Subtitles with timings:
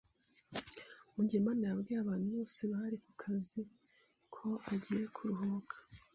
[1.13, 3.59] Mugemana yabwiye abantu bose bari kukazi
[4.35, 5.75] ko agiye kuruhuka.